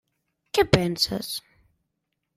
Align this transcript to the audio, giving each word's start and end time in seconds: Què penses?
Què 0.57 0.65
penses? 0.77 1.31